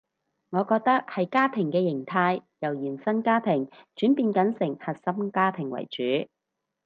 [0.49, 6.01] 我覺得係家庭嘅型態由延伸家庭轉變緊成核心家庭為主